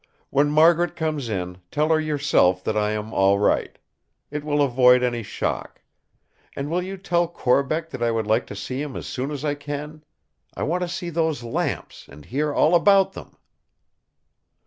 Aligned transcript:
When 0.31 0.49
Margaret 0.49 0.95
comes 0.95 1.29
in, 1.29 1.59
tell 1.69 1.89
her 1.89 1.99
yourself 1.99 2.63
that 2.63 2.75
I 2.75 2.89
am 2.89 3.13
all 3.13 3.37
right. 3.37 3.77
It 4.31 4.43
will 4.43 4.63
avoid 4.63 5.03
any 5.03 5.21
shock! 5.21 5.83
And 6.55 6.71
will 6.71 6.81
you 6.81 6.97
tell 6.97 7.27
Corbeck 7.27 7.91
that 7.91 8.01
I 8.01 8.09
would 8.09 8.25
like 8.25 8.47
to 8.47 8.55
see 8.55 8.81
him 8.81 8.95
as 8.95 9.05
soon 9.05 9.29
as 9.29 9.45
I 9.45 9.53
can. 9.53 10.03
I 10.57 10.63
want 10.63 10.81
to 10.81 10.87
see 10.89 11.11
those 11.11 11.43
lamps, 11.43 12.07
and 12.11 12.25
hear 12.25 12.51
all 12.51 12.73
about 12.73 13.13
them!" 13.13 13.37